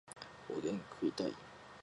[0.49, 1.33] おでん食いたい